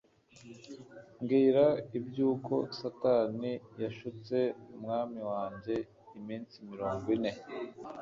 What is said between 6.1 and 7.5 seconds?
iminsi mirongo ine